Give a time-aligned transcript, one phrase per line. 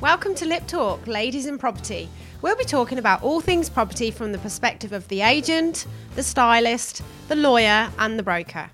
[0.00, 2.10] Welcome to Lip Talk, Ladies in Property.
[2.42, 5.86] We'll be talking about all things property from the perspective of the agent,
[6.16, 8.68] the stylist, the lawyer, and the broker.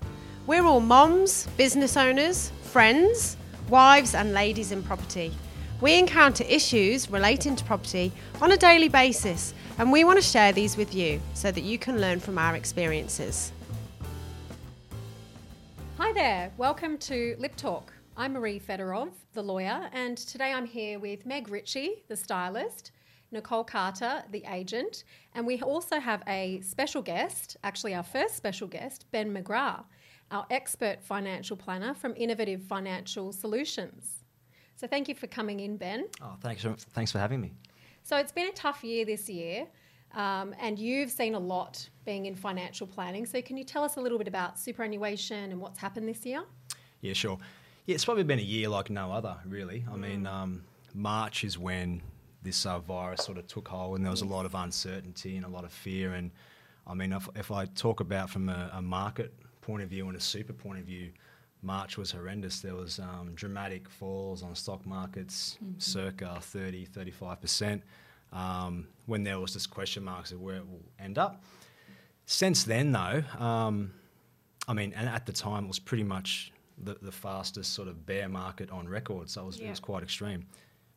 [0.47, 3.37] We're all moms, business owners, friends,
[3.69, 5.33] wives, and ladies in property.
[5.79, 8.11] We encounter issues relating to property
[8.41, 11.77] on a daily basis, and we want to share these with you so that you
[11.77, 13.53] can learn from our experiences.
[15.97, 17.92] Hi there, welcome to Lip Talk.
[18.15, 22.91] I'm Marie Fedorov, the lawyer, and today I'm here with Meg Ritchie, the stylist,
[23.31, 25.03] Nicole Carter, the agent,
[25.33, 29.85] and we also have a special guest, actually, our first special guest, Ben McGrath,
[30.29, 34.23] our expert financial planner from Innovative Financial Solutions.
[34.75, 36.05] So, thank you for coming in, Ben.
[36.21, 37.55] Oh, thanks, thanks for having me.
[38.03, 39.65] So, it's been a tough year this year.
[40.13, 43.25] Um, and you've seen a lot being in financial planning.
[43.25, 46.43] So, can you tell us a little bit about superannuation and what's happened this year?
[47.01, 47.39] Yeah, sure.
[47.85, 49.83] Yeah, it's probably been a year like no other, really.
[49.91, 52.01] I mean, um, March is when
[52.41, 55.45] this uh, virus sort of took hold, and there was a lot of uncertainty and
[55.45, 56.13] a lot of fear.
[56.13, 56.31] And
[56.87, 60.15] I mean, if, if I talk about from a, a, market point of view and
[60.15, 61.11] a super point of view,
[61.61, 62.61] March was horrendous.
[62.61, 65.77] There was um, dramatic falls on stock markets, mm-hmm.
[65.77, 67.81] circa 30, 35%,
[68.31, 71.43] um, when there was just question marks of where it will end up.
[72.27, 73.91] Since then, though, um,
[74.69, 78.05] I mean, and at the time it was pretty much the, the fastest sort of
[78.05, 79.67] bear market on record, so it was, yeah.
[79.67, 80.45] it was quite extreme.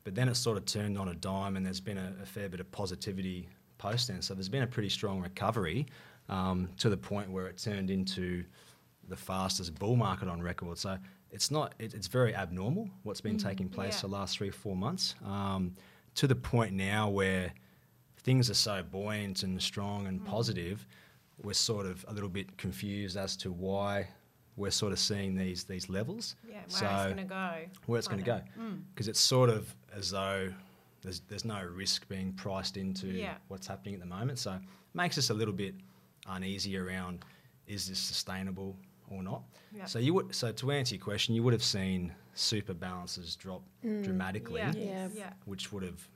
[0.04, 2.48] But then it sort of turned on a dime, and there's been a, a fair
[2.48, 4.22] bit of positivity post then.
[4.22, 5.86] So there's been a pretty strong recovery
[6.28, 8.44] um, to the point where it turned into
[9.08, 10.78] the fastest bull market on record.
[10.78, 10.98] So
[11.30, 13.48] it's not it, it's very abnormal what's been mm-hmm.
[13.48, 14.00] taking place yeah.
[14.02, 15.74] the last three four months um,
[16.14, 17.52] to the point now where
[18.18, 20.24] things are so buoyant and strong and mm.
[20.24, 20.86] positive.
[21.42, 24.08] We're sort of a little bit confused as to why
[24.56, 26.36] we're sort of seeing these these levels.
[26.48, 27.52] Yeah, where so it's going to go.
[27.86, 28.40] Where it's going to go.
[28.94, 29.10] Because mm.
[29.10, 30.52] it's sort of as though
[31.02, 33.34] there's, there's no risk being priced into yeah.
[33.48, 34.38] what's happening at the moment.
[34.38, 34.60] So it
[34.94, 35.74] makes us a little bit
[36.28, 37.24] uneasy around
[37.66, 38.76] is this sustainable
[39.10, 39.42] or not.
[39.76, 39.88] Yep.
[39.88, 43.62] So you would so to answer your question, you would have seen super balances drop
[43.84, 44.02] mm.
[44.02, 45.08] dramatically, yeah.
[45.14, 45.32] Yeah.
[45.44, 46.06] which would have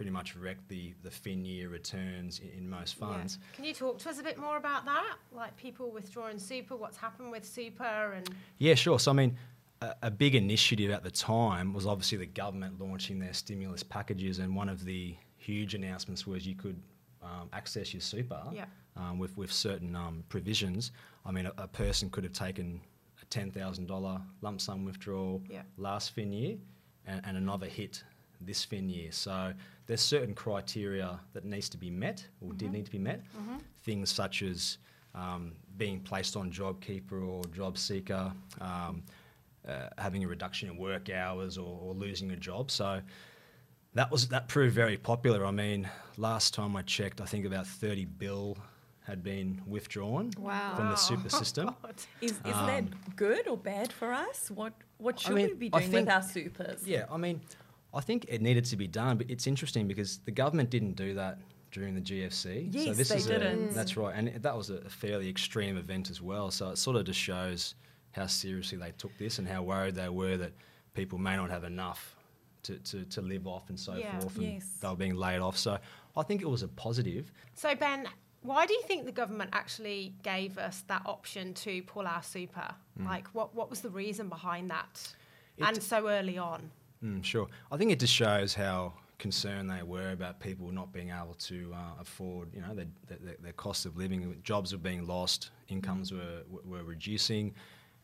[0.00, 3.36] pretty much wrecked the, the fin year returns in, in most funds.
[3.38, 3.56] Yeah.
[3.56, 5.16] Can you talk to us a bit more about that?
[5.30, 8.98] Like people withdrawing super, what's happened with super and Yeah, sure.
[8.98, 9.36] So I mean
[9.82, 14.38] a, a big initiative at the time was obviously the government launching their stimulus packages
[14.38, 16.80] and one of the huge announcements was you could
[17.22, 18.64] um, access your super yeah.
[18.96, 20.92] um, with, with certain um, provisions.
[21.26, 22.80] I mean, a, a, person could have taken
[23.20, 25.60] a $10,000 lump sum withdrawal yeah.
[25.76, 26.56] last fin year
[27.04, 28.02] and, and, another hit
[28.40, 29.12] this fin year.
[29.12, 29.52] So
[29.90, 32.58] there's certain criteria that needs to be met or mm-hmm.
[32.58, 33.24] did need to be met.
[33.36, 33.56] Mm-hmm.
[33.82, 34.78] Things such as
[35.16, 39.02] um, being placed on JobKeeper or JobSeeker, um,
[39.66, 42.70] uh, having a reduction in work hours or, or, losing a job.
[42.70, 43.00] So
[43.94, 45.44] that was that proved very popular.
[45.44, 48.58] I mean, last time I checked, I think about 30 bill
[49.08, 50.76] had been withdrawn wow.
[50.76, 51.74] from the super system.
[52.20, 54.52] is, is um, that good or bad for us?
[54.52, 56.86] What what should I mean, we be doing think, with our supers?
[56.86, 57.40] Yeah, I mean,
[57.92, 61.14] I think it needed to be done, but it's interesting because the government didn't do
[61.14, 61.38] that
[61.72, 62.68] during the GFC.
[62.72, 63.70] Yes, so this they is didn't.
[63.70, 66.50] A, that's right, and that was a fairly extreme event as well.
[66.50, 67.74] So it sort of just shows
[68.12, 70.52] how seriously they took this and how worried they were that
[70.94, 72.16] people may not have enough
[72.64, 74.18] to, to, to live off and so yeah.
[74.18, 74.66] forth, and yes.
[74.80, 75.56] they were being laid off.
[75.56, 75.78] So
[76.16, 77.32] I think it was a positive.
[77.54, 78.06] So Ben,
[78.42, 82.74] why do you think the government actually gave us that option to pull our super?
[83.00, 83.06] Mm.
[83.06, 85.14] Like, what what was the reason behind that,
[85.56, 86.70] it and so early on?
[87.04, 87.46] Mm, sure.
[87.70, 91.72] I think it just shows how concerned they were about people not being able to
[91.74, 94.36] uh, afford, you know, their, their, their, cost of living.
[94.42, 97.54] Jobs were being lost, incomes were, were reducing,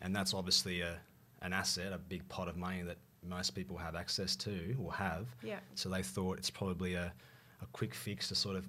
[0.03, 0.99] and that's obviously a,
[1.43, 5.27] an asset, a big pot of money that most people have access to or have.
[5.43, 5.59] Yeah.
[5.75, 7.12] So they thought it's probably a,
[7.62, 8.69] a quick fix to sort of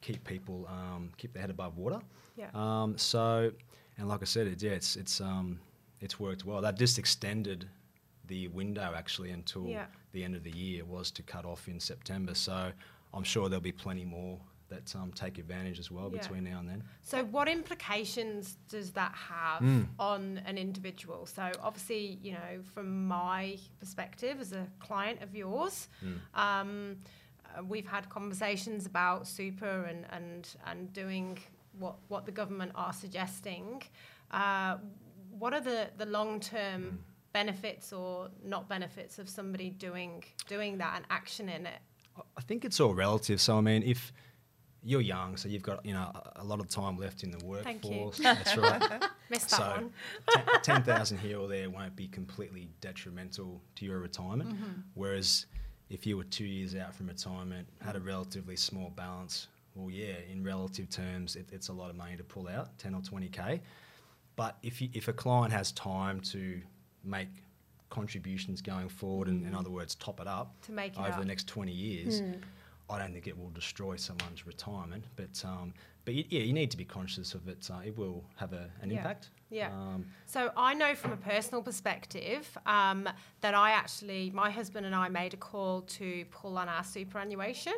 [0.00, 2.00] keep people um, keep their head above water.
[2.36, 2.48] Yeah.
[2.54, 3.50] Um, so,
[3.98, 5.58] and like I said, it, yeah, it's it's um,
[6.00, 6.60] it's worked well.
[6.60, 7.68] That just extended
[8.26, 9.86] the window actually until yeah.
[10.12, 12.34] the end of the year was to cut off in September.
[12.34, 12.70] So
[13.12, 16.20] I'm sure there'll be plenty more that um, take advantage as well yeah.
[16.20, 16.82] between now and then.
[17.02, 19.86] So, what implications does that have mm.
[19.98, 21.26] on an individual?
[21.26, 26.18] So, obviously, you know, from my perspective as a client of yours, mm.
[26.38, 26.96] um,
[27.44, 31.38] uh, we've had conversations about super and, and, and doing
[31.78, 33.82] what, what the government are suggesting.
[34.30, 34.78] Uh,
[35.38, 40.78] what are the, the long term mm benefits or not benefits of somebody doing doing
[40.78, 41.80] that and action in it?
[42.16, 43.42] I think it's all relative.
[43.42, 44.10] So I mean, if
[44.82, 48.16] you're young, so you've got you know a lot of time left in the workforce.
[48.18, 49.04] That's right.
[49.30, 49.58] Missed so
[50.26, 50.62] that one.
[50.62, 54.54] ten thousand here or there won't be completely detrimental to your retirement.
[54.54, 54.80] Mm-hmm.
[54.94, 55.44] Whereas
[55.90, 60.14] if you were two years out from retirement, had a relatively small balance, well, yeah,
[60.32, 63.60] in relative terms, it, it's a lot of money to pull out, 10 or 20k.
[64.34, 66.60] But if you, if a client has time to
[67.06, 67.28] make
[67.90, 71.18] contributions going forward, and in other words, top it up to make over up.
[71.18, 72.38] the next 20 years, mm.
[72.90, 75.04] I don't think it will destroy someone's retirement.
[75.16, 75.72] But um,
[76.04, 77.68] but you, yeah, you need to be conscious of it.
[77.70, 78.98] Uh, it will have a, an yeah.
[78.98, 79.30] impact.
[79.50, 79.70] Yeah.
[79.72, 83.08] Um, so I know from a personal perspective um,
[83.40, 87.74] that I actually, my husband and I made a call to pull on our superannuation.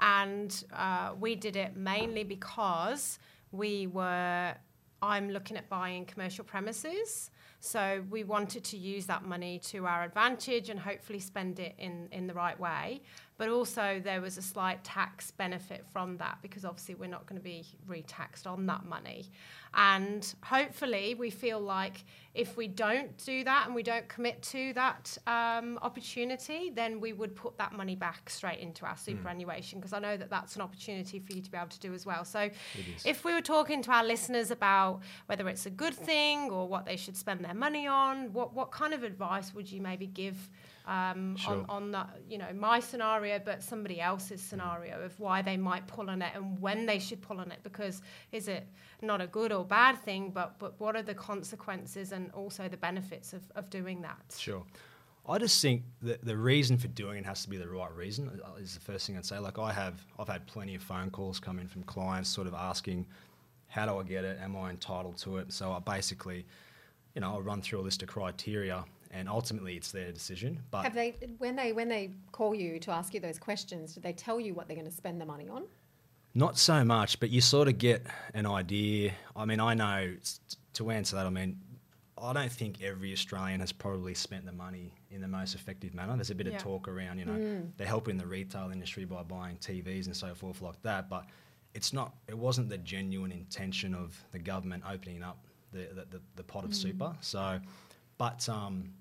[0.00, 3.18] And uh, we did it mainly because
[3.52, 4.54] we were,
[5.02, 7.30] I'm looking at buying commercial premises.
[7.60, 12.08] So we wanted to use that money to our advantage and hopefully spend it in,
[12.12, 13.00] in the right way.
[13.38, 17.40] But also, there was a slight tax benefit from that because obviously we're not going
[17.40, 19.30] to be retaxed on that money.
[19.74, 22.04] And hopefully, we feel like
[22.34, 27.12] if we don't do that and we don't commit to that um, opportunity, then we
[27.12, 28.98] would put that money back straight into our hmm.
[29.10, 29.98] superannuation because mm.
[29.98, 32.24] I know that that's an opportunity for you to be able to do as well.
[32.24, 32.50] So,
[33.04, 36.86] if we were talking to our listeners about whether it's a good thing or what
[36.86, 40.50] they should spend their money on, what, what kind of advice would you maybe give?
[40.88, 41.52] Um, sure.
[41.52, 45.86] on, on the, you know, my scenario, but somebody else's scenario of why they might
[45.86, 47.58] pull on it and when they should pull on it.
[47.62, 48.00] Because
[48.32, 48.66] is it
[49.02, 52.76] not a good or bad thing, but, but what are the consequences and also the
[52.78, 54.34] benefits of, of doing that?
[54.36, 54.64] Sure.
[55.28, 58.40] I just think that the reason for doing it has to be the right reason.
[58.42, 59.38] Uh, is the first thing I'd say.
[59.38, 62.54] Like I have, I've had plenty of phone calls come in from clients, sort of
[62.54, 63.06] asking,
[63.66, 64.38] "How do I get it?
[64.40, 66.46] Am I entitled to it?" So I basically,
[67.14, 70.60] you know, I run through a list of criteria and ultimately it's their decision.
[70.70, 74.00] But have they when they when they call you to ask you those questions, do
[74.00, 75.64] they tell you what they're going to spend the money on?
[76.34, 79.12] Not so much, but you sort of get an idea.
[79.34, 80.14] I mean, I know
[80.74, 81.26] to answer that.
[81.26, 81.58] I mean,
[82.20, 86.14] I don't think every Australian has probably spent the money in the most effective manner.
[86.16, 86.56] There's a bit yeah.
[86.56, 87.70] of talk around, you know, mm.
[87.76, 91.26] they're helping the retail industry by buying TVs and so forth like that, but
[91.74, 92.14] it's not.
[92.28, 95.38] It wasn't the genuine intention of the government opening up
[95.72, 96.74] the the, the, the pot of mm.
[96.74, 97.14] super.
[97.20, 97.60] So,
[98.18, 98.92] but um,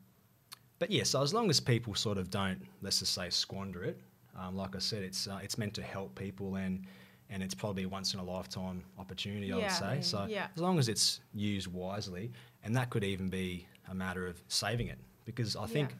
[0.80, 4.00] but yeah, so as long as people sort of don't, let's just say, squander it,
[4.40, 6.86] um, like I said, it's uh, it's meant to help people and
[7.30, 9.96] and it's probably a once in a lifetime opportunity, I yeah, would say.
[9.96, 10.48] Yeah, so yeah.
[10.56, 12.32] as long as it's used wisely,
[12.64, 15.96] and that could even be a matter of saving it, because I think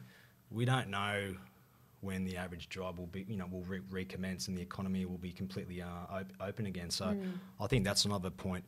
[0.50, 1.34] we don't know
[2.00, 5.18] when the average job will be, you know, will re- recommence and the economy will
[5.18, 6.90] be completely uh, op- open again.
[6.90, 7.32] So mm.
[7.60, 8.64] I think that's another point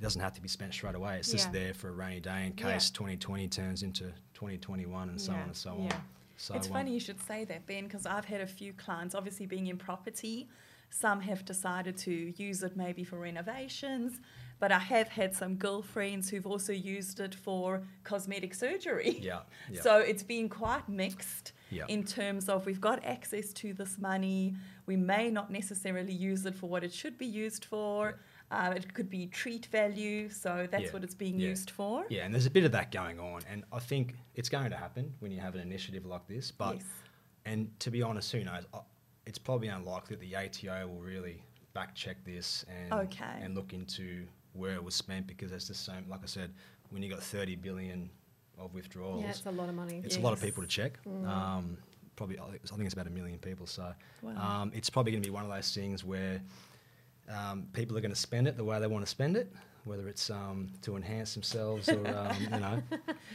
[0.00, 1.18] it doesn't have to be spent straight away.
[1.18, 1.36] It's yeah.
[1.36, 2.98] just there for a rainy day in case yeah.
[2.98, 5.38] 2020 turns into 2021 and so yeah.
[5.38, 5.90] on and so on.
[6.38, 9.14] So it's um, funny you should say that, Ben, because I've had a few clients,
[9.14, 10.48] obviously being in property,
[10.88, 14.20] some have decided to use it maybe for renovations,
[14.58, 19.18] but I have had some girlfriends who've also used it for cosmetic surgery.
[19.20, 19.40] Yeah.
[19.70, 19.80] yeah.
[19.82, 21.84] So it's been quite mixed yeah.
[21.88, 24.54] in terms of we've got access to this money,
[24.86, 28.18] we may not necessarily use it for what it should be used for.
[28.50, 30.90] Uh, it could be treat value, so that's yeah.
[30.90, 31.48] what it's being yeah.
[31.48, 32.04] used for.
[32.08, 34.76] Yeah, and there's a bit of that going on, and I think it's going to
[34.76, 36.50] happen when you have an initiative like this.
[36.50, 36.84] But yes.
[37.44, 38.64] and to be honest, who knows?
[39.24, 41.44] It's probably unlikely that the ATO will really
[41.74, 43.38] back check this and okay.
[43.40, 46.52] and look into where it was spent because there's just so like I said,
[46.88, 48.10] when you got 30 billion
[48.58, 50.02] of withdrawals, yeah, it's a lot of money.
[50.04, 50.22] It's yes.
[50.22, 50.98] a lot of people to check.
[51.06, 51.28] Mm.
[51.28, 51.78] Um,
[52.16, 53.66] probably, I think it's about a million people.
[53.66, 54.62] So wow.
[54.62, 56.42] um, it's probably going to be one of those things where
[57.30, 59.52] um, people are going to spend it the way they want to spend it,
[59.84, 62.82] whether it's um, to enhance themselves or um, you know,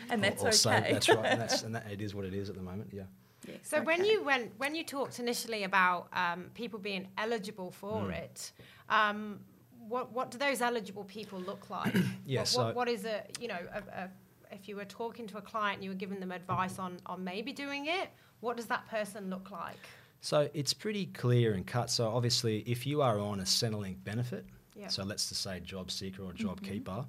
[0.10, 0.58] and that's or, or okay.
[0.58, 0.94] Save.
[0.94, 2.90] That's right, and, that's, and that, it is what it is at the moment.
[2.94, 3.04] Yeah.
[3.48, 3.86] Yes, so okay.
[3.86, 8.18] when you went when you talked initially about um, people being eligible for mm.
[8.18, 8.52] it,
[8.90, 9.40] um,
[9.88, 11.96] what what do those eligible people look like?
[12.26, 14.10] yeah, what, so what, what is a you know a, a,
[14.52, 17.24] if you were talking to a client, and you were giving them advice on on
[17.24, 18.10] maybe doing it.
[18.42, 19.88] What does that person look like?
[20.26, 21.92] So it's pretty clear and cut.
[21.92, 24.44] So obviously, if you are on a Centrelink benefit,
[24.76, 24.92] yep.
[24.92, 26.74] so let's just say job seeker or job mm-hmm.
[26.74, 27.06] keeper,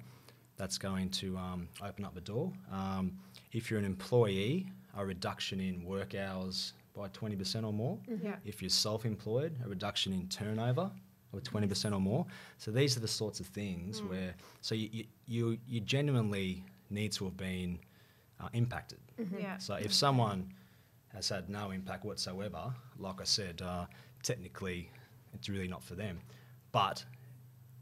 [0.55, 2.53] that's going to um, open up the door.
[2.71, 3.17] Um,
[3.53, 7.97] if you're an employee, a reduction in work hours by 20% or more.
[8.07, 8.33] Mm-hmm.
[8.45, 10.91] If you're self-employed, a reduction in turnover
[11.33, 12.23] of 20% or more.
[12.59, 14.11] So these are the sorts of things mm.
[14.11, 17.79] where so you, you you genuinely need to have been
[18.39, 18.99] uh, impacted.
[19.19, 19.39] Mm-hmm.
[19.39, 19.57] Yeah.
[19.57, 20.53] So if someone
[21.17, 22.73] has had no impact whatsoever.
[22.97, 23.85] Like I said, uh,
[24.23, 24.89] technically,
[25.33, 26.19] it's really not for them.
[26.71, 27.03] But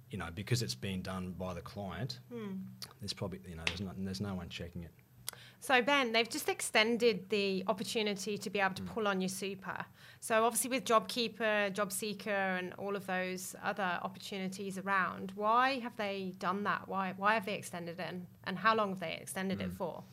[0.09, 2.57] you know, because it's been done by the client, mm.
[3.01, 4.91] there's probably you know there's no, there's no one checking it.
[5.59, 8.93] So Ben, they've just extended the opportunity to be able to mm.
[8.93, 9.85] pull on your super.
[10.19, 16.33] So obviously with JobKeeper, JobSeeker, and all of those other opportunities around, why have they
[16.39, 16.87] done that?
[16.87, 19.63] Why why have they extended it, and, and how long have they extended mm.
[19.65, 19.75] it hmm.
[19.75, 20.03] for?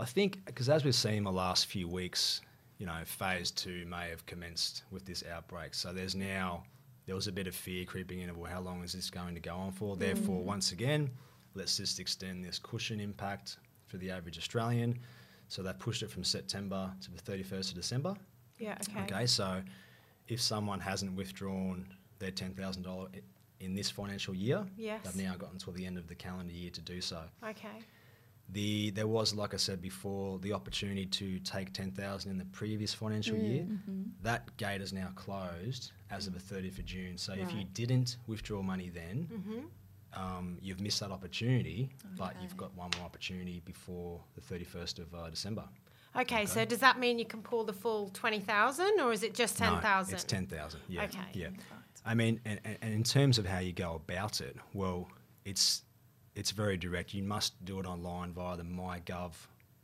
[0.00, 2.40] I think because as we've seen in the last few weeks,
[2.78, 5.74] you know, phase two may have commenced with this outbreak.
[5.74, 6.64] So there's now
[7.04, 9.34] there was a bit of fear creeping in of well, how long is this going
[9.34, 9.96] to go on for?
[9.96, 10.44] Therefore, mm.
[10.44, 11.10] once again,
[11.54, 14.98] let's just extend this cushion impact for the average Australian.
[15.48, 18.14] So they pushed it from September to the 31st of December.
[18.58, 18.78] Yeah.
[18.88, 19.02] Okay.
[19.02, 19.60] Okay, so
[20.28, 21.86] if someone hasn't withdrawn
[22.18, 23.08] their ten thousand dollar
[23.58, 25.04] in this financial year, Yes.
[25.04, 27.22] they've now got until the end of the calendar year to do so.
[27.46, 27.84] Okay.
[28.52, 32.44] The there was, like I said before, the opportunity to take ten thousand in the
[32.46, 33.66] previous financial year.
[34.22, 37.16] That gate is now closed as of the thirtieth of June.
[37.16, 40.20] So if you didn't withdraw money then, Mm-hmm.
[40.22, 41.90] um, you've missed that opportunity.
[42.16, 45.64] But you've got one more opportunity before the thirty first of uh, December.
[46.16, 49.56] Okay, so does that mean you can pull the full 20,000 or is it just
[49.56, 49.76] 10,000?
[49.76, 50.14] No, 10,000?
[50.14, 50.80] it's ten thousand.
[50.88, 51.04] Yeah.
[51.04, 51.18] Okay.
[51.34, 51.48] Yeah.
[52.04, 55.08] I mean, and and in terms of how you go about it, well,
[55.44, 55.82] it's
[56.34, 57.14] it's very direct.
[57.14, 59.32] You must do it online via the MyGov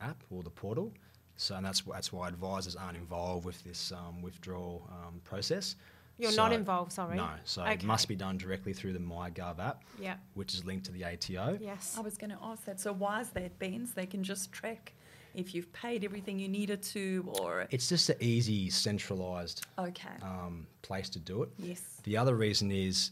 [0.01, 0.93] app or the portal.
[1.37, 5.77] So and that's that's why advisors aren't involved with this um, withdrawal um, process.
[6.19, 7.17] You're So- not involved, sorry.
[7.17, 10.17] No, so it must be done directly through the MyGov app, Yeah.
[10.33, 11.59] which is linked to the ATO.
[11.61, 11.95] Yes.
[11.99, 12.81] I was going to ask that.
[12.81, 13.87] So why is that, Ben?
[13.95, 14.95] They can just track
[15.35, 20.67] if you've paid everything you needed to, or It's just an easy, centralised okay, um,
[20.81, 21.51] place to do it.
[21.59, 23.11] yes, The other reason is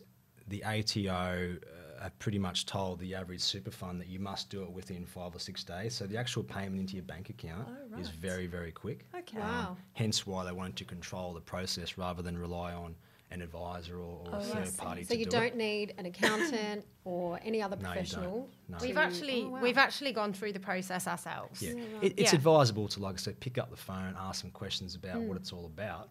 [0.48, 4.62] the ATO uh, have pretty much told the average super fund that you must do
[4.62, 5.94] it within five or six days.
[5.94, 9.04] So the actual payment into your bank account Oh, is very, very quick.
[9.16, 9.76] okay, Wow.
[9.94, 12.94] Hence why they wanted to control the process rather than rely on
[13.30, 14.76] an advisor or, or Oh, a I third see.
[14.76, 15.56] party So to you do don't it.
[15.56, 17.94] need an accountant or any other No, you don't.
[17.94, 18.50] professional.
[18.68, 18.78] No.
[18.80, 19.60] We've actually oh, wow.
[19.62, 21.60] we've actually gone through the process ourselves.
[21.62, 22.02] Yeah, Yeah, right.
[22.04, 22.38] it, it's Yeah.
[22.38, 25.28] advisable to, like I said, pick up the phone, ask some questions about Hmm.
[25.28, 26.10] what it's all about,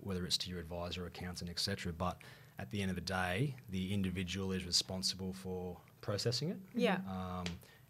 [0.00, 1.92] whether it's to your advisor, accountant, etc.
[1.92, 2.18] But
[2.58, 6.56] at the end of the day, the individual is responsible for processing it.
[6.74, 6.98] Yeah.
[7.08, 7.44] um,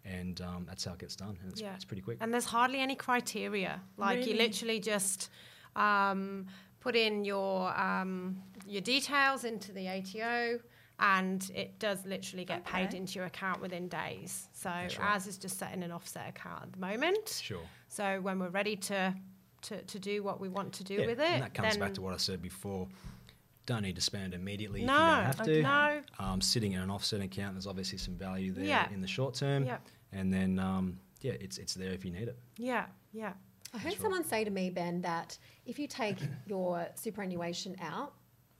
[0.05, 1.37] and um, that's how it gets done.
[1.41, 1.75] And it's, Yeah.
[1.75, 2.17] it's pretty quick.
[2.21, 3.81] And there's hardly any criteria.
[3.97, 5.29] Like you literally just
[5.75, 6.47] um,
[6.79, 10.59] put in your um, your details into the ATO,
[10.99, 14.47] and it does literally get paid into your account within days.
[14.53, 15.09] So That's right.
[15.11, 17.39] ours is just setting an offset account at the moment.
[17.41, 17.61] Sure.
[17.87, 19.13] So when we're ready to
[19.63, 21.79] to, to do what we want to do Yeah, with it, And that comes then
[21.79, 22.87] back to what I said before.
[23.65, 25.61] Don't need to spend it immediately no, if you don't have to.
[25.61, 28.89] no, Um, sitting in an offset account, there's obviously some value there Yeah.
[28.91, 29.63] in the short term.
[29.65, 29.77] yeah,
[30.11, 32.37] And then, um, yeah, it's, it's there if you need it.
[32.57, 33.33] yeah, yeah.
[33.71, 34.01] I heard That's right.
[34.01, 35.37] someone say to me, Ben, that
[35.67, 38.13] if you take your superannuation out,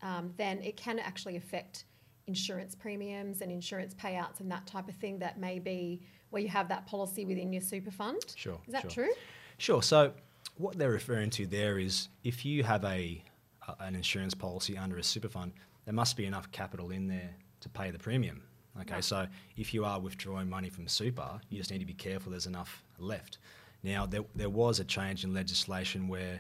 [0.04, 1.86] um, then it can actually affect
[2.28, 5.18] insurance premiums and insurance payouts and that type of thing.
[5.18, 8.22] That may be where you have that policy within your super fund.
[8.36, 8.60] Sure.
[8.68, 9.06] Is that sure.
[9.06, 9.14] true?
[9.58, 9.82] Sure.
[9.82, 10.14] So
[10.60, 13.24] what they're referring to there is if you have a,
[13.68, 15.54] a an insurance policy under a super fund,
[15.86, 18.44] there must be enough capital in there to pay the premium.
[18.82, 19.04] Okay, Right.
[19.04, 22.46] so if you are withdrawing money from super, you just need to be careful there's
[22.46, 23.40] enough left.
[23.84, 26.40] Now there, there was a change in legislation where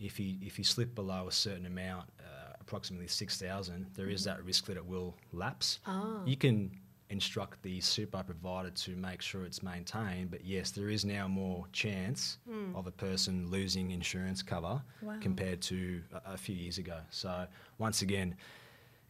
[0.00, 4.24] if you if you slip below a certain amount, uh, approximately six thousand, there is
[4.24, 5.78] that risk that it will lapse.
[5.86, 6.20] Ah.
[6.24, 6.70] You can
[7.10, 11.66] instruct the super provider to make sure it's maintained, but yes, there is now more
[11.72, 12.38] chance
[12.74, 15.16] of a person losing insurance cover Wow.
[15.20, 16.98] compared to a, a few years ago.
[17.10, 17.46] So
[17.78, 18.34] once again,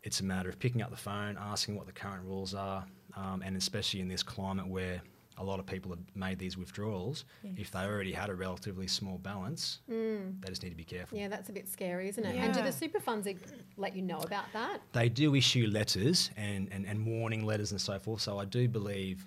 [0.05, 2.85] it's a matter of picking up the phone, asking what the current rules are,
[3.17, 5.03] um, and especially in this climate where
[5.39, 7.25] a lot of people have made these withdrawals,
[7.57, 10.41] if they already had a relatively small balance, Mm.
[10.41, 11.17] they just need to be careful.
[11.17, 12.35] Yeah, that's a bit scary, isn't it?
[12.37, 13.27] And do the super funds
[13.77, 14.81] let you know about that?
[14.93, 18.21] They do issue letters and, and, and warning letters and so forth.
[18.21, 19.27] So I do believe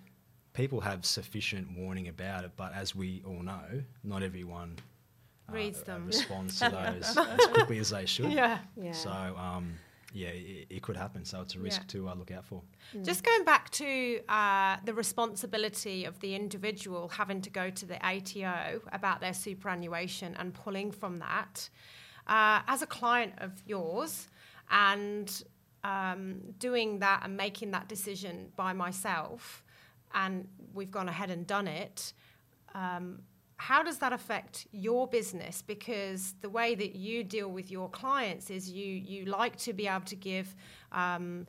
[0.53, 2.51] people have sufficient warning about it.
[2.58, 4.75] But as we all know, not everyone
[5.50, 6.08] uh, Reads uh, them.
[6.08, 6.70] responds to
[7.03, 8.32] those as quickly as they should.
[8.34, 8.60] Yeah.
[8.75, 8.91] Yeah.
[8.91, 9.74] So um,
[10.13, 11.25] yeah, it, it could happen.
[11.25, 11.88] So it's a risk Yeah.
[11.88, 12.62] to uh, look out for.
[13.03, 18.06] Just going back to uh, the responsibility of the individual having to go to the
[18.06, 21.70] ATO about their superannuation and pulling from that,
[22.27, 24.27] uh, as a client of yours
[24.70, 25.44] and
[25.84, 29.63] um, doing that and making that decision by myself,
[30.13, 32.13] and we've gone ahead and done it.
[32.75, 33.20] Um,
[33.70, 35.62] how does that affect your business?
[35.62, 39.86] Because the way that you deal with your clients is you you like to be
[39.88, 40.48] able to give
[40.91, 41.46] um,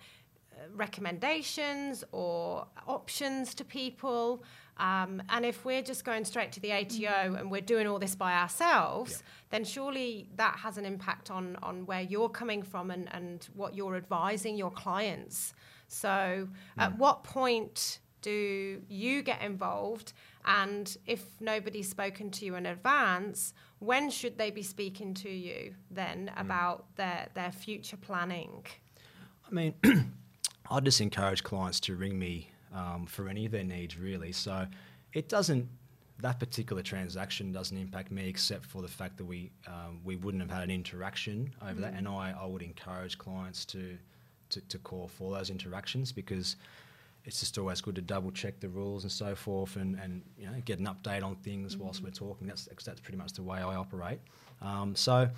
[0.75, 4.45] recommendations or options to people.
[4.79, 8.15] Um, and if we're just going straight to the ATO and we're doing all this
[8.15, 9.19] by ourselves, Yeah.
[9.51, 13.75] then surely that has an impact on, on where you're coming from and, and what
[13.75, 15.55] you're advising your clients.
[15.89, 20.13] So, at what point do you get involved?
[20.45, 25.75] And if nobody's spoken to you in advance, when should they be speaking to you
[25.91, 28.65] then about their, their future planning?
[29.47, 29.75] I mean,
[30.71, 34.33] I just encourage clients to ring me um, for any of their needs, really.
[34.33, 34.67] So
[35.13, 35.69] it doesn't,
[36.21, 40.41] that particular transaction doesn't impact me except for the fact that we um, we wouldn't
[40.41, 43.99] have had an interaction over that, and I, I would encourage clients to,
[44.51, 46.57] to to call for those interactions because
[47.25, 50.47] it's just always good to double check the rules and so forth, and, and you
[50.47, 52.47] know get an update on things whilst we're talking.
[52.47, 54.21] That's that's pretty much the way I operate.
[54.61, 55.29] Um, so,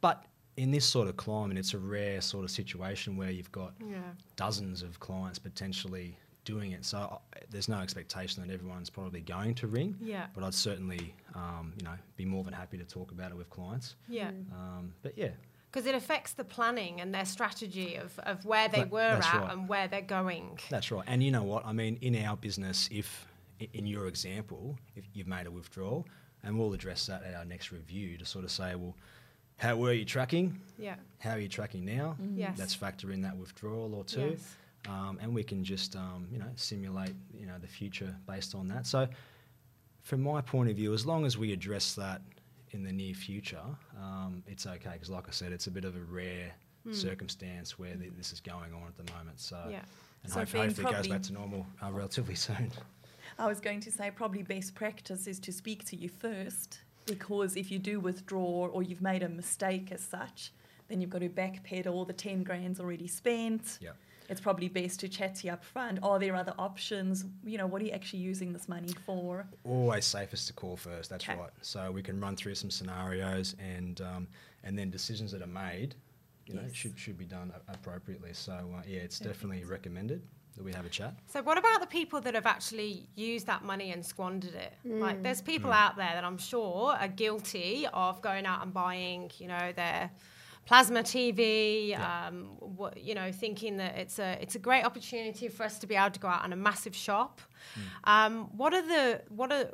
[0.00, 0.24] but
[0.56, 3.96] in this sort of climate, it's a rare sort of situation where you've got Yeah.
[4.36, 6.84] dozens of clients potentially doing it.
[6.84, 7.18] So uh,
[7.50, 9.96] there's no expectation that everyone's probably going to ring.
[10.00, 10.26] Yeah.
[10.34, 13.48] But I'd certainly, um, you know, be more than happy to talk about it with
[13.50, 13.94] clients.
[14.08, 14.30] Yeah.
[14.52, 15.30] Um, but yeah,
[15.70, 19.34] Because it affects the planning and their strategy of, of where they That- were at
[19.34, 19.52] right.
[19.52, 20.58] and where they're going.
[20.68, 21.04] that's right.
[21.06, 21.64] And you know what?
[21.64, 23.26] I mean, in our business, if
[23.72, 26.06] in your example, if you've made a withdrawal,
[26.42, 28.96] and we'll address that at our next review to sort of say, well,
[29.58, 30.58] how were you tracking?
[30.78, 30.94] Yeah.
[31.18, 32.16] How are you tracking now?
[32.34, 32.58] Yes.
[32.58, 34.30] Let's factor in that withdrawal or two.
[34.30, 34.56] Yes.
[34.88, 38.66] um, and we can just um, you know simulate you know the future based on
[38.68, 38.86] that.
[38.86, 39.06] So,
[40.02, 42.22] from my point of view, as long as we address that
[42.72, 43.62] in the near future,
[43.98, 46.52] um, it's okay because, like I said, it's a bit of a rare
[46.92, 49.38] circumstance where th- this is going on at the moment.
[49.40, 49.58] So.
[49.70, 49.80] Yeah.
[50.22, 52.70] and So hope- hopefully it goes back to normal uh, relatively soon.
[53.38, 57.56] I was going to say probably best practice is to speak to you first because
[57.56, 60.52] if you do withdraw or you've made a mistake as such,
[60.88, 61.92] then you've got to backpedal.
[61.92, 63.78] All the 10 grand's already spent.
[63.80, 63.90] Yeah.
[64.30, 65.98] It's probably best to chat to you up front.
[66.04, 67.24] Are there other options?
[67.44, 69.46] You know, what are you actually using this money for?
[69.64, 71.10] Always safest to call first.
[71.10, 71.36] That's Okay.
[71.38, 71.50] right.
[71.62, 74.28] So we can run through some scenarios and um,
[74.62, 75.96] and then decisions that are made,
[76.46, 78.32] you know, should should be done appropriately.
[78.32, 80.22] So uh, yeah, it's definitely recommended
[80.56, 81.14] that we have a chat.
[81.26, 84.74] So what about the people that have actually used that money and squandered it?
[84.84, 85.76] Like there's people Hmm.
[85.84, 90.10] out there that I'm sure are guilty of going out and buying, you know, their
[90.70, 92.28] plasma TV, Yeah.
[92.28, 92.36] um,
[92.78, 95.96] what, you know, thinking that it's a it's a great opportunity for us to be
[95.96, 97.40] able to go out on a massive shop.
[97.74, 97.80] Hmm.
[98.14, 99.66] Um, what are the what are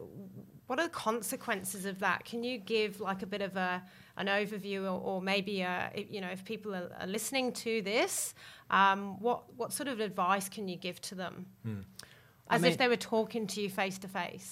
[0.69, 2.25] what are the consequences of that?
[2.31, 3.83] Can you give like a bit of a
[4.17, 7.82] an overview, or, or maybe uh if, you know if people are, are listening to
[7.82, 8.35] this,
[8.71, 11.35] um, what what sort of advice can you give to them?
[12.49, 14.50] I As mean- if they were talking to you face to face.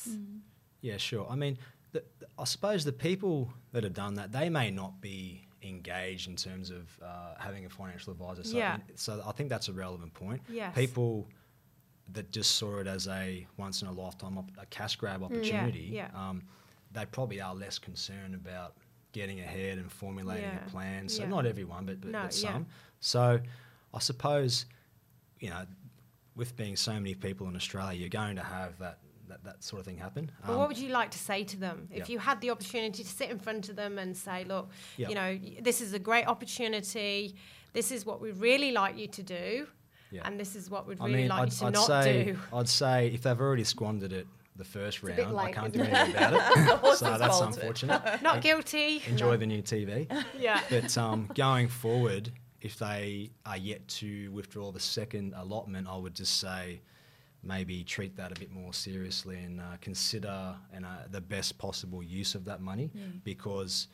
[0.83, 1.26] Yeah, sure.
[1.30, 1.57] I mean,
[1.92, 6.29] the, the- I suppose the people that have done that, they may not be engaged
[6.29, 8.44] in terms of uh, having a financial advisor.
[8.44, 8.79] So, Yeah.
[8.94, 10.42] so I think that's a relevant point.
[10.48, 10.74] Yes.
[10.74, 11.29] People
[12.12, 15.88] that just saw it as a once in a lifetime, op- a cash grab opportunity,
[15.90, 15.94] Mm.
[15.94, 16.11] yeah.
[16.14, 16.42] Um,
[16.92, 18.77] they probably are less concerned about
[19.12, 21.09] getting ahead and formulating Yeah, a plan.
[21.09, 21.29] So yeah.
[21.29, 22.53] not everyone, but, but, No, but yeah.
[22.53, 22.66] some.
[23.00, 23.40] So
[23.94, 24.66] I suppose,
[25.40, 25.64] you know,
[26.37, 28.98] with being so many people in Australia, you're going to have that,
[29.35, 30.31] that, that sort of thing happen.
[30.44, 32.12] But Um, what would you like to say to them if yeah.
[32.12, 35.09] you had the opportunity to sit in front of them and say, "Look, Yeah.
[35.09, 37.35] you know, this is a great opportunity.
[37.73, 39.66] This is what we'd really like you to do,
[40.11, 40.23] Yeah.
[40.25, 42.25] and this is what we'd I really mean, like I'd, you to I'd not say,
[42.25, 45.73] do." I'd say if they've already squandered it the first a bit round, I can't
[45.73, 46.97] do isn't anything about it.
[46.99, 47.59] so that's bolted.
[47.59, 48.23] unfortunate.
[48.23, 49.03] Not guilty.
[49.09, 50.07] Enjoy the new TV.
[50.38, 50.61] Yeah.
[50.70, 56.14] But um, going forward, if they are yet to withdraw the second allotment, I would
[56.14, 56.83] just say
[57.44, 62.02] maybe treat that a bit more seriously and uh, consider and, uh, the best possible
[62.02, 62.90] use of that money.
[63.24, 63.88] Because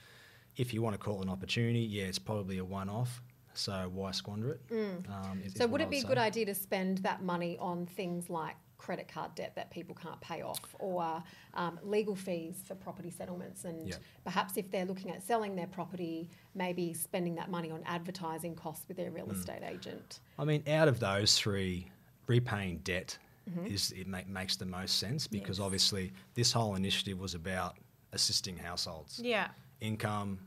[0.57, 3.23] if you want to call it an opportunity, yeah, it's probably a one-off.
[3.55, 4.61] So why squander it?
[4.73, 7.87] Um, is- So is would it be a good idea to spend that money on
[7.87, 12.75] things like credit card debt that people can't pay off or um, legal fees for
[12.75, 13.97] property settlements and Yeah.
[14.25, 18.89] perhaps if they're looking at selling their property maybe spending that money on advertising costs
[18.89, 19.33] with their real Hmm.
[19.33, 21.91] estate agent I mean, out of those three,
[22.27, 23.19] repaying debt
[23.51, 23.67] Mm-hmm.
[23.67, 25.65] is it ma- makes the most sense because Yes.
[25.65, 27.77] obviously this whole initiative was about
[28.13, 29.49] assisting households, Yeah.
[29.81, 30.39] income,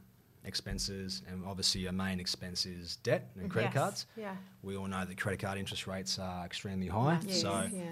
[0.45, 3.73] expenses, and obviously your main expense is debt and credit Yes.
[3.73, 4.07] cards.
[4.15, 4.35] Yeah.
[4.61, 7.19] We all know that credit card interest rates are extremely high.
[7.25, 7.41] Yes.
[7.41, 7.85] So yeah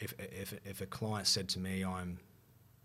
[0.00, 2.18] if, if, if a client said to me, I'm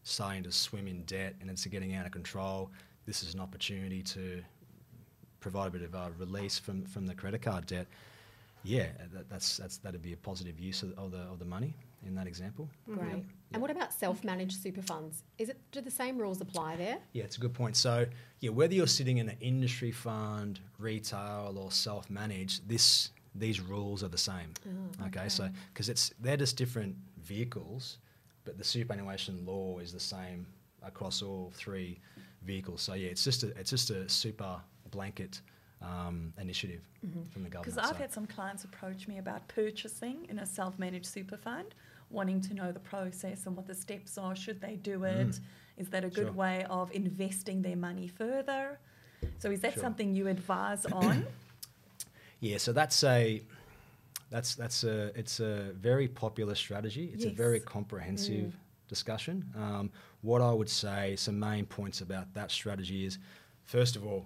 [0.03, 2.71] starting to swim in debt and it's getting out of control,
[3.05, 4.43] this is an opportunity to
[5.39, 7.85] provide a bit of a release from, from the credit card debt.
[8.63, 11.45] Yeah, uh, that, that's, that's, that'd be a positive use of, of, the, of the
[11.45, 12.69] money in that example.
[12.85, 13.23] great
[13.53, 17.23] and what about self-managed super funds is it do the same rules apply there Yeah,
[17.23, 17.75] it's a good point.
[17.77, 18.05] So,
[18.39, 24.09] yeah, whether you're sitting in an industry fund, retail, or self-managed, this these rules are
[24.09, 24.53] the same.
[24.67, 25.27] Oh, okay.
[25.27, 27.97] so because it's they're just different vehicles,
[28.45, 30.45] but the superannuation law is the same
[30.83, 31.99] across all three
[32.43, 32.81] vehicles.
[32.81, 34.59] So yeah, it's just a it's just a super
[34.91, 35.41] blanket
[35.83, 36.81] um, initiative
[37.31, 37.75] from the government.
[37.75, 41.37] Because I've so- had some clients approach me about purchasing in a self managed super
[41.37, 41.75] fund,
[42.09, 44.35] wanting to know the process and what the steps are.
[44.35, 45.39] Should they do it?
[45.77, 46.31] Is that a good Sure.
[46.31, 48.79] way of investing their money further?
[49.39, 49.83] So, is that Sure.
[49.83, 51.25] something you advise on?
[52.39, 53.41] Yeah, so that's a
[54.29, 57.11] that's that's a it's a very popular strategy.
[57.13, 57.65] It's a very Yes.
[57.65, 59.45] comprehensive discussion.
[59.55, 59.91] Um,
[60.21, 63.17] what I would say, some main points about that strategy is,
[63.63, 64.25] first of all,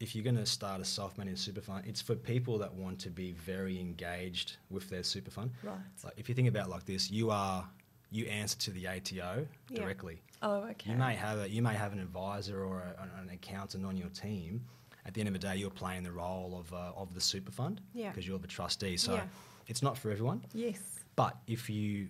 [0.00, 3.10] if you're going to start a self-managed super fund, it's for people that want to
[3.10, 5.50] be very engaged with their super fund.
[5.62, 5.76] Right.
[6.04, 7.68] Like if you think about it like this, you are
[8.10, 9.80] you answer to the ATO Yeah.
[9.82, 10.22] directly.
[10.40, 10.90] Oh, okay.
[10.92, 14.08] You may have a, you may have an advisor or a, an accountant on your
[14.10, 14.64] team.
[15.04, 17.50] At the end of the day, you're playing the role of uh, of the super
[17.52, 18.10] fund Yeah.
[18.10, 18.96] because you're the trustee.
[18.96, 19.24] So Yeah.
[19.66, 20.44] it's not for everyone.
[20.54, 20.80] Yes.
[21.16, 22.08] But if you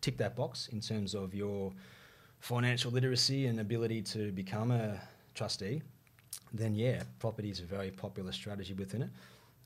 [0.00, 1.72] tick that box in terms of your
[2.40, 5.00] financial literacy and ability to become a
[5.34, 5.80] trustee,
[6.52, 9.10] then yeah, property is a very popular strategy within it.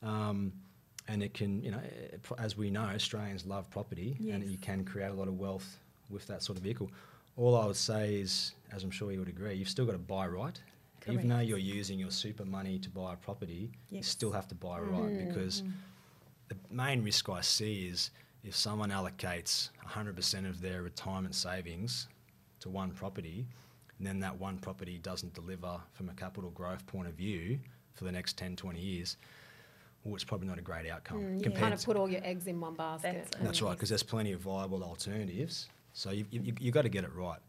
[0.03, 0.53] Um,
[1.07, 4.83] and it can, you know, eh, as we know, Australians love property and you can
[4.83, 6.89] create a lot of wealth with that sort of vehicle.
[7.37, 9.97] All I would say is, as I'm sure you would agree, you've still got to
[9.97, 10.59] buy right.
[11.07, 14.55] Even though you're using your super money to buy a property, you still have to
[14.55, 15.63] buy right because
[16.49, 18.11] the main risk I see is
[18.43, 22.07] if someone allocates 100% of their retirement savings
[22.59, 23.45] to one property,
[23.97, 27.59] and then that one property doesn't deliver from a capital growth point of view
[27.93, 29.17] for the next 10, 20 years,
[30.03, 31.19] well, it's probably not a great outcome.
[31.19, 33.27] Mm, you kind of to- put all your eggs in one basket.
[33.31, 35.67] That's that's right, because there's plenty of viable alternatives.
[35.93, 37.39] So you, you, you got to get it right.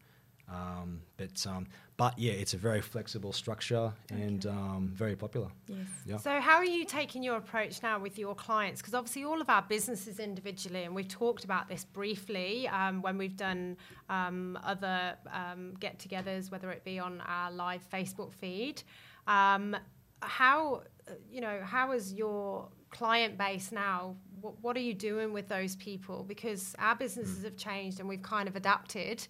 [0.50, 1.66] Um, but, um,
[1.98, 5.48] but yeah, it's a very flexible structure and um, very popular.
[5.66, 5.78] Yes.
[6.06, 6.16] Yeah.
[6.16, 8.80] So, how are you taking your approach now with your clients?
[8.80, 13.18] Because obviously, all of our businesses individually, and we've talked about this briefly um, when
[13.18, 13.76] we've done
[14.08, 18.82] um, other um, get togethers, whether it be on our live Facebook feed.
[19.26, 19.76] Um,
[20.20, 20.82] how,
[21.30, 24.16] you know, how is your client base now?
[24.40, 26.24] What, what are you doing with those people?
[26.26, 29.26] Because our businesses have changed and we've kind of adapted.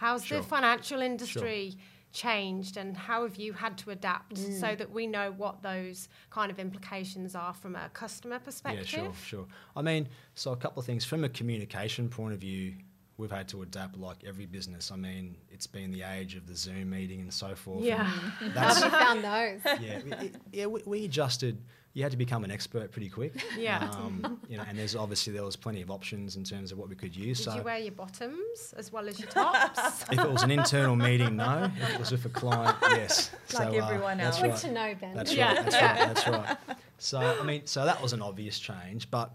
[0.00, 0.38] How's Sure.
[0.38, 1.76] the financial industry
[2.10, 4.58] changed and how have you had to adapt mm.
[4.58, 8.90] so that we know what those kind of implications are from a customer perspective?
[8.90, 9.46] Yeah, sure, sure.
[9.76, 12.76] I mean, so a couple of things from a communication point of view,
[13.20, 14.90] we've had to adapt like every business.
[14.90, 17.84] I mean, it's been the age of the Zoom meeting and so forth.
[17.84, 18.10] Yeah.
[18.40, 19.78] and How That's, have you found those?
[19.80, 20.66] yeah, we- it- yeah.
[20.66, 21.58] We, we adjusted.
[21.92, 23.32] You had to become an expert pretty quick.
[23.58, 23.90] Yeah.
[23.92, 26.88] Um, you know, and there's obviously there was plenty of options in terms of what
[26.88, 27.38] we could use.
[27.38, 30.02] Did so you wear your bottoms as well as your tops?
[30.12, 31.68] if it was an internal meeting, no.
[31.80, 33.32] If it was with a client, yes.
[33.52, 34.42] Like so, everyone that's else.
[34.42, 34.58] Good right.
[34.60, 35.14] to know, Ben.
[35.16, 35.46] That's Yeah.
[35.54, 35.64] right.
[35.64, 35.86] That's Yeah.
[35.98, 36.14] right.
[36.14, 36.56] That's right.
[36.98, 39.32] So I mean, so that was an obvious change, but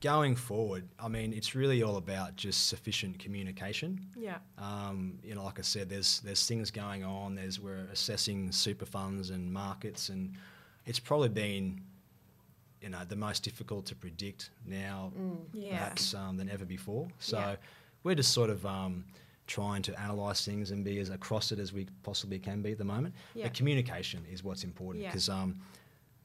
[0.00, 4.00] going forward, I mean, it's really all about just sufficient communication.
[4.16, 4.38] yeah.
[4.58, 7.34] Um, you know, like I said, there's there's things going on.
[7.34, 10.34] There's we're assessing super funds and markets, and
[10.84, 11.80] it's probably been,
[12.82, 15.12] you know, the most difficult to predict now,
[15.52, 15.70] Yeah.
[15.78, 17.08] perhaps um, than ever before.
[17.18, 17.56] So Yeah.
[18.04, 19.04] we're just sort of um,
[19.46, 22.78] trying to analyse things and be as across it as we possibly can be at
[22.78, 23.14] the moment.
[23.34, 23.44] Yeah.
[23.44, 25.10] But communication is what's important Yeah.
[25.10, 25.28] because.
[25.28, 25.60] Um,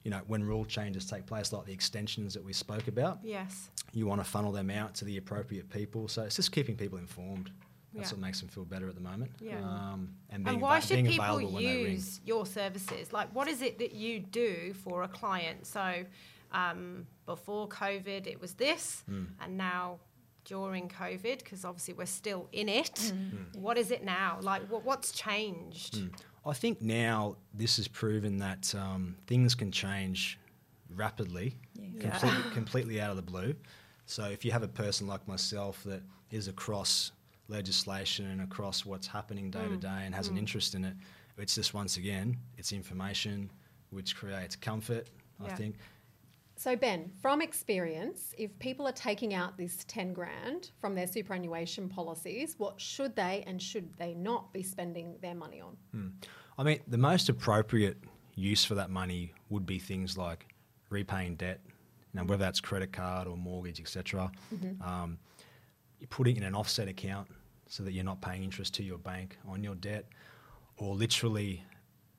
[0.03, 3.69] you know, when rule changes take place, like the extensions that we spoke about, Yes.
[3.93, 6.07] you want to funnel them out to the appropriate people.
[6.07, 7.51] So it's just keeping people informed.
[7.93, 8.15] That's Yeah.
[8.15, 9.31] what makes them feel better at the moment.
[9.39, 9.59] Yeah.
[9.59, 11.91] Um, and being, And why ava- should being people available when they ring.
[11.93, 13.11] use your services?
[13.13, 15.67] Like, what is it that you do for a client?
[15.67, 16.05] So,
[16.53, 19.25] um, before COVID, it was this, Hmm.
[19.41, 19.99] and now
[20.45, 23.59] during COVID, because obviously we're still in it, Hmm.
[23.61, 24.39] what is it now?
[24.41, 26.01] Like, what, what's changed?
[26.45, 30.39] I think now this has proven that um, things can change
[30.95, 32.09] rapidly, Yeah.
[32.09, 33.55] completely, completely out of the blue.
[34.05, 36.01] So if you have a person like myself that
[36.31, 37.11] is across
[37.47, 40.95] legislation and across what's happening day to day and has an interest in it,
[41.37, 43.49] it's just once again, it's information
[43.91, 45.09] which creates comfort.
[45.43, 45.75] I think
[46.61, 51.89] So, Ben, from experience, if people are taking out this 10 grand from their superannuation
[51.89, 55.75] policies, what should they and should they not be spending their money on?
[56.59, 57.97] I mean, the most appropriate
[58.35, 60.53] use for that money would be things like
[60.91, 61.61] repaying debt,
[62.13, 64.31] now whether that's credit card or mortgage, etc.
[64.81, 65.17] Um,
[65.99, 67.27] you put it in an offset account
[67.69, 70.05] so that you're not paying interest to your bank on your debt,
[70.77, 71.65] or literally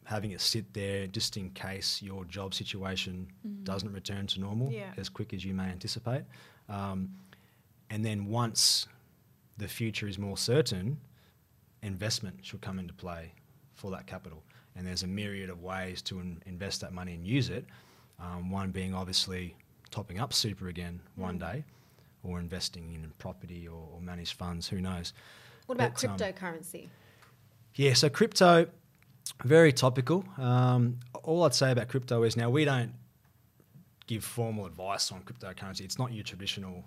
[0.05, 3.27] having it sit there just in case your job situation
[3.63, 4.93] doesn't return to normal Yeah.
[4.97, 6.25] as quick as you may anticipate.
[6.69, 7.11] Um,
[7.91, 8.87] and then once
[9.59, 10.99] the future is more certain,
[11.83, 13.33] investment should come into play
[13.75, 14.43] for that capital.
[14.75, 17.65] And there's a myriad of ways to in- invest that money and use it.
[18.19, 19.55] Um, one being obviously
[19.91, 21.65] topping up super again one day,
[22.23, 24.69] or investing in property or, or managed funds.
[24.69, 25.13] Who knows?
[25.67, 26.89] What about But, um, cryptocurrency?
[27.75, 28.69] Yeah, so crypto,
[29.45, 30.25] very topical.
[30.39, 32.93] Um, all I'd say about crypto is now we don't
[34.07, 35.83] give formal advice on cryptocurrency.
[35.83, 36.85] It's not your traditional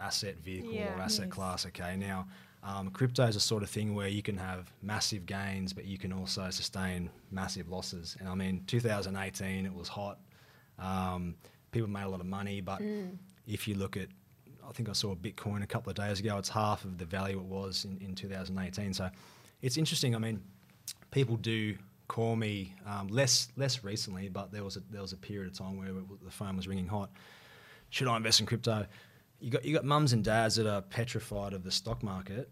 [0.00, 0.94] asset vehicle Yeah.
[0.96, 1.34] or asset Yes.
[1.34, 1.66] class.
[1.66, 2.26] Okay, now
[2.62, 5.98] um, crypto is a sort of thing where you can have massive gains, but you
[5.98, 8.16] can also sustain massive losses.
[8.18, 10.18] And I mean, 2018, it was hot.
[10.78, 11.36] Um,
[11.70, 12.82] people made a lot of money, but
[13.46, 14.08] if you look at
[14.68, 16.36] I think I saw Bitcoin a couple of days ago.
[16.38, 18.92] It's half of the value it was in, in 2018.
[18.94, 19.08] So
[19.62, 20.16] it's interesting.
[20.16, 20.42] I mean,
[21.10, 21.76] people do
[22.08, 25.58] call me um, less less recently, but there was a, there was a period of
[25.58, 25.88] time where
[26.24, 27.10] the phone was ringing hot.
[27.90, 28.86] Should I invest in crypto?
[29.40, 32.48] You got you got mums and dads that are petrified of the stock market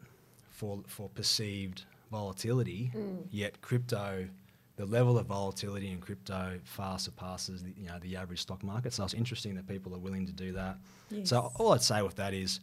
[0.50, 3.26] for for perceived volatility, Mm.
[3.30, 4.28] yet crypto.
[4.76, 8.92] The level of volatility in crypto far surpasses the, you know the average stock market.
[8.92, 10.78] So it's interesting that people are willing to do that.
[11.22, 12.58] So all I'd say with that is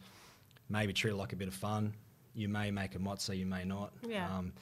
[0.68, 1.94] maybe treat it like a bit of fun.
[2.34, 3.94] You may make a mozza, you may not.
[4.06, 4.28] Yeah.
[4.30, 4.52] Um,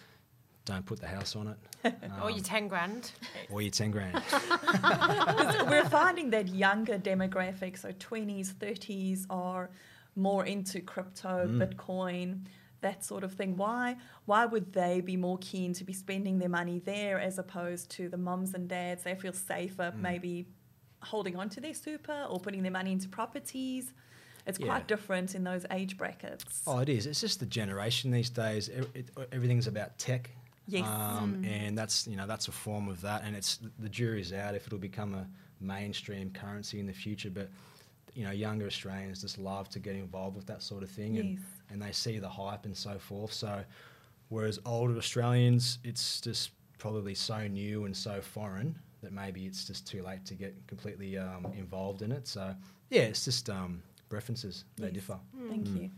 [0.70, 1.59] don't put the house on it.
[2.22, 3.12] or your Um, 10 grand.
[3.50, 4.14] or your 10 grand.
[5.70, 9.70] We're finding that younger demographics, so 20s, 30s, are
[10.16, 11.59] more into crypto, Mm.
[11.61, 12.44] Bitcoin,
[12.83, 13.56] that sort of thing.
[13.56, 13.96] Why?
[14.26, 18.09] Why would they be more keen to be spending their money there as opposed to
[18.09, 19.02] the mums and dads?
[19.02, 20.00] They feel safer, Mm.
[20.00, 20.46] maybe
[21.02, 23.92] holding on to their super or putting their money into properties.
[24.46, 24.66] It's Yeah.
[24.66, 26.62] quite different in those age brackets.
[26.66, 27.06] oh, it is.
[27.06, 28.68] It's just the generation these days.
[28.70, 30.30] E- it- everything's about tech.
[30.70, 30.87] Yes.
[30.87, 33.22] Um, And that's, you know, that's a form of that.
[33.24, 35.26] And it's the jury's out if it'll become a
[35.61, 37.30] mainstream currency in the future.
[37.30, 37.50] But,
[38.14, 41.18] you know, younger Australians just love to get involved with that sort of thing.
[41.18, 41.40] And, Yes.
[41.70, 43.33] and they see the hype and so forth.
[43.33, 43.64] So,
[44.28, 49.87] whereas older Australians, it's just probably so new and so foreign that maybe it's just
[49.87, 52.28] too late to get completely um, involved in it.
[52.28, 52.54] So,
[52.90, 54.64] yeah, it's just um, preferences.
[54.76, 54.94] They Yes.
[54.94, 55.18] differ.
[55.48, 55.83] Thank Mm.
[55.83, 55.90] you.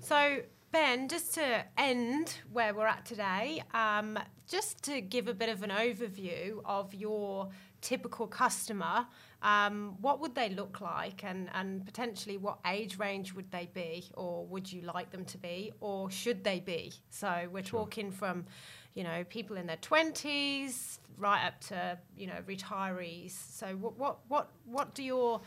[0.00, 0.42] So,
[0.76, 5.62] Ben, just to end where we're at today, um, just to give a bit of
[5.62, 7.48] an overview of your
[7.80, 9.06] typical customer,
[9.42, 14.04] um, what would they look like and, and potentially what age range would they be
[14.18, 16.92] or would you like them to be or should they be?
[17.08, 17.80] So, we're Sure.
[17.80, 18.44] talking from,
[18.92, 23.30] you know, people in their 20s right up to, you know, retirees.
[23.30, 25.40] So, what, what, what, what do your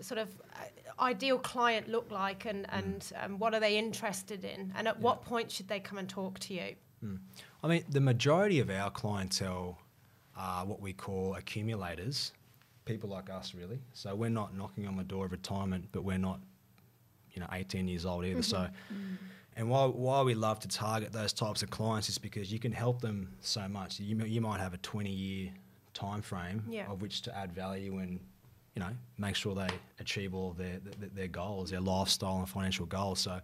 [0.00, 4.72] sort of uh, ideal client look like and, and um, what are they interested in
[4.76, 6.74] and at what point should they come and talk to you
[7.64, 9.78] I mean, the majority of our clientele
[10.36, 12.32] are what we call accumulators,
[12.84, 13.80] people like us, really.
[13.92, 16.38] So we're not knocking on the door of retirement, but we're not,
[17.32, 18.42] you know, 18 years old either.
[18.42, 18.68] So,
[19.56, 22.72] and why, why we love to target those types of clients is because you can
[22.72, 23.98] help them so much.
[23.98, 25.50] You, you might have a 20 year
[25.94, 26.90] time frame Yeah.
[26.90, 28.20] of which to add value and,
[28.74, 29.68] you know, make sure they
[30.00, 33.20] achieve all their, their, their goals, their lifestyle and financial goals.
[33.20, 33.40] So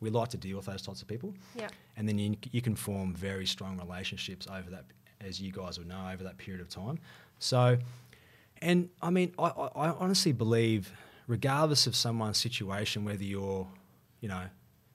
[0.00, 1.68] we like to deal with those types of people yeah
[2.00, 4.84] and then you, you can form very strong relationships over that,
[5.20, 6.98] as you guys will know, over that period of time.
[7.38, 7.76] So,
[8.62, 10.90] and I mean, I, I, I honestly believe,
[11.26, 13.66] regardless of someone's situation, whether you're,
[14.22, 14.44] you know,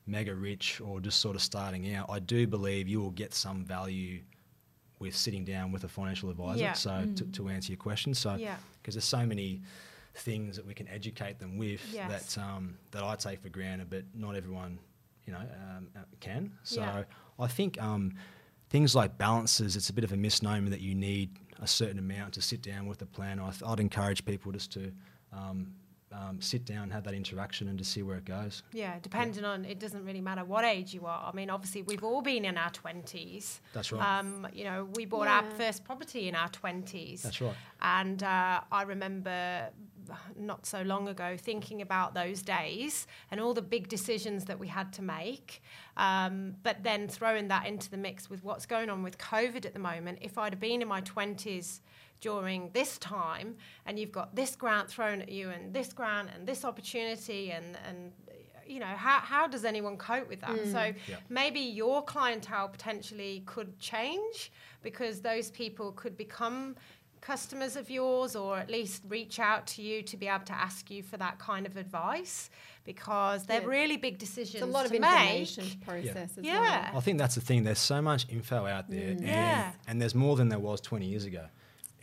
[0.07, 3.63] mega rich or just sort of starting out, I do believe you will get some
[3.63, 4.21] value
[4.97, 6.61] with sitting down with a financial advisor.
[6.61, 6.73] Yeah.
[6.73, 7.33] So, to, mm.
[7.33, 9.61] to answer your question, so yeah because there's so many
[10.13, 12.35] things that we can educate them with Yes.
[12.35, 14.77] that um, that I take for granted, but not everyone,
[15.25, 16.51] you know, um, uh, can.
[16.63, 17.03] So Yeah.
[17.39, 18.13] I think um,
[18.69, 22.35] things like balances, it's a bit of a misnomer that you need a certain amount
[22.35, 23.41] to sit down with a planner.
[23.43, 24.91] I th- I'd encourage people just to
[26.11, 28.63] um, sit down, have that interaction, and to see where it goes.
[28.73, 32.03] yeah depending on it doesn't really matter what age you are i mean obviously we've
[32.03, 34.19] all been in our 20s That's right.
[34.19, 37.53] um, you know we bought our first property in our 20s That's right.
[37.81, 39.69] And uh, I remember
[40.37, 44.67] not so long ago thinking about those days and all the big decisions that we
[44.67, 45.61] had to make.
[45.97, 49.73] Um, but then throwing that into the mix with what's going on with COVID at
[49.73, 51.79] the moment, if I'd have been in my 20s
[52.25, 56.47] during this time and you've got this grant thrown at you and this grant and
[56.47, 58.11] this opportunity and, and
[58.65, 60.57] you know, how, how does anyone cope with that?
[60.65, 60.95] So mm.
[61.07, 61.17] Yeah.
[61.29, 66.75] maybe your clientele potentially could change because those people could become
[67.21, 70.89] customers of yours or at least reach out to you to be able to ask
[70.89, 72.49] you for that kind of advice
[72.83, 73.67] because they're Yeah.
[73.67, 75.79] really big decisions It's a lot of information make.
[75.79, 76.91] to process as Yeah.
[76.93, 77.63] I think that's the thing.
[77.63, 79.17] There's so much info out there, mm.
[79.17, 79.71] and, Yeah.
[79.87, 81.45] and there's more than there was 20 years ago.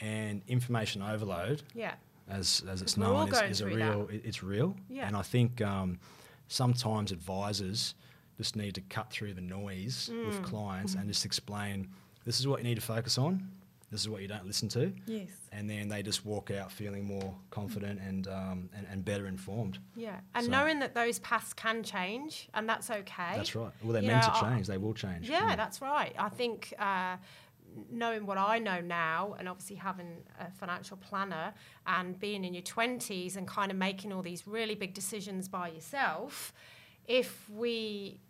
[0.03, 1.95] And information overload Yeah.
[2.29, 4.09] as as it's known, is, is a real.
[4.11, 5.07] it- It's real, Yeah.
[5.07, 6.01] and I think um,
[6.49, 7.95] sometimes advisors
[8.37, 10.27] just need to cut through the noise Mm.
[10.27, 11.88] with clients and just explain
[12.25, 13.49] this is what you need to focus on,
[13.93, 15.29] this is what you don't listen to, Yes.
[15.53, 19.79] and then they just walk out feeling more confident and um, and, and better informed.
[19.95, 20.19] Yeah.
[20.35, 23.35] And So- knowing that those paths can change and that's okay.
[23.37, 23.71] That's right.
[23.85, 24.67] Well, they're You meant know, to I- change.
[24.67, 25.29] They will change.
[25.31, 26.12] Yeah, that's right.
[26.19, 27.19] I think uh,
[27.91, 31.55] knowing what I know now, and obviously having a financial planner
[31.87, 35.69] and being in your 20s and kind of making all these really big decisions by
[35.69, 36.53] yourself,
[37.07, 38.21] if we.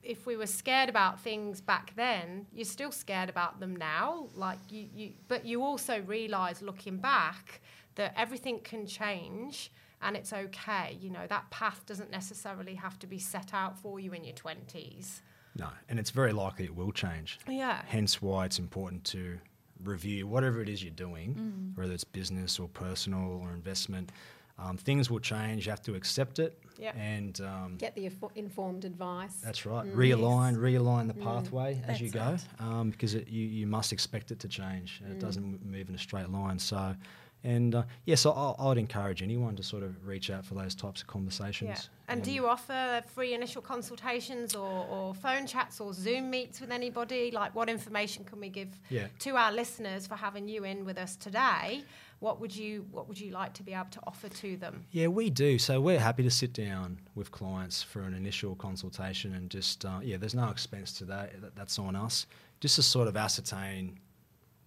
[0.00, 4.28] If we were scared about things back then, you're still scared about them now.
[4.34, 7.60] Like you, you but you also realise looking back
[7.96, 10.96] that everything can change and it's okay.
[11.00, 14.34] You know that path doesn't necessarily have to be set out for you in your
[14.34, 15.20] twenties.
[15.58, 17.38] No, and it's very likely it will change.
[17.48, 17.82] Yeah.
[17.86, 19.38] Hence why it's important to
[19.84, 24.12] review whatever it is you're doing, whether it's business or personal or investment.
[24.60, 25.66] Um, things will change.
[25.66, 26.58] You have to accept it.
[26.80, 26.90] Yeah.
[26.96, 29.36] And um, Get the info- informed advice.
[29.36, 29.86] that's right.
[29.86, 29.94] Mm.
[29.94, 34.32] Realign, realign the pathway as you That's go, um, because it, you you must expect
[34.32, 35.00] it to change.
[35.04, 35.12] Mm.
[35.12, 36.58] It doesn't move in a straight line.
[36.58, 36.96] So,
[37.44, 40.74] and uh, yes, I, I would encourage anyone to sort of reach out for those
[40.74, 41.70] types of conversations.
[41.70, 42.12] Yeah.
[42.12, 46.70] And do you offer free initial consultations or, or phone chats or Zoom meets with
[46.70, 47.30] anybody?
[47.30, 49.06] Like, what information can we give Yeah.
[49.20, 51.84] to our listeners for having you in with us today?
[52.20, 54.84] What would you What would you like to be able to offer to them?
[54.90, 55.58] Yeah, we do.
[55.58, 60.00] So we're happy to sit down with clients for an initial consultation and just, uh,
[60.02, 61.40] yeah, there's no expense to that.
[61.40, 62.26] That- That's on us.
[62.60, 64.00] Just to sort of ascertain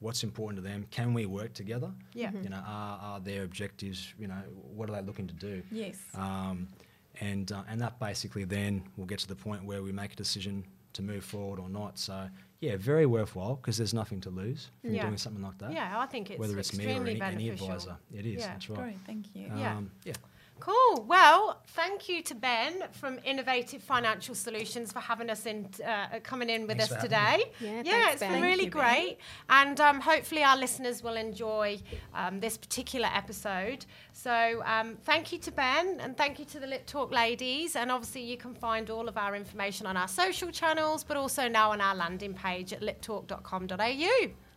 [0.02, 0.86] what's important to them.
[0.92, 1.92] Can we work together?
[2.14, 2.32] Yeah.
[2.44, 4.42] You know, are, are their objectives, you know,
[4.76, 5.62] what are they looking to do?
[5.72, 5.96] Yes.
[6.16, 6.68] Um,
[7.22, 10.16] and, uh, and that basically then will get to the point where we make a
[10.16, 12.00] decision to move forward or not.
[12.00, 12.28] So,
[12.60, 15.06] yeah, very worthwhile because there's nothing to lose from Yeah.
[15.06, 15.72] doing something like that.
[15.72, 17.96] Yeah, I think it's Whether it's me or extremely any, any advisor.
[18.14, 18.48] It is, Yeah.
[18.48, 18.80] that's right.
[18.80, 19.52] Great, thank you.
[19.56, 19.78] Yeah.
[19.78, 20.14] Um, yeah.
[20.62, 21.06] Cool.
[21.08, 26.52] Well, thank you to Ben from Innovative Financial Solutions for having us in, uh, coming
[26.52, 27.52] in with Thanks us for having today.
[27.60, 28.32] Yeah, yeah, thanks, it's Ben.
[28.34, 28.82] been really you, Ben.
[28.82, 29.17] great,
[29.50, 31.80] and um, hopefully our listeners will enjoy
[32.13, 33.88] um, this particular episode.
[34.13, 37.76] So, um, thank you to Ben, and thank you to the Lit Talk ladies.
[37.76, 41.47] And obviously, you can find all of our information on our social channels, but also
[41.47, 44.51] now on our landing page at littalk.com.au.